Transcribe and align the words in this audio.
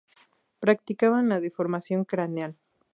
Practicaban 0.59 1.29
la 1.29 1.39
deformación 1.39 2.05
craneal. 2.05 2.57